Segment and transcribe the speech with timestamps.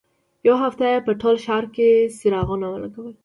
[0.47, 3.13] یوه هفته یې په ټول ښار کې څراغونه ولګول.